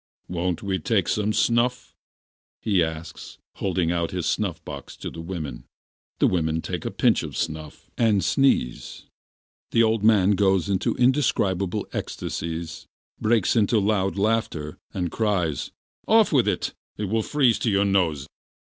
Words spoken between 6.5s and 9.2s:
take a pinch of snuff, and sneeze.